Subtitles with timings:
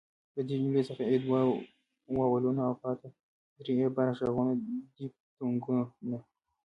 [0.35, 1.39] له دې جملې څخه ئې دوه
[2.17, 3.07] واولونه او پاته
[3.57, 4.51] درې ئې غبرګ ږغونه
[4.95, 6.17] دیفتونګونه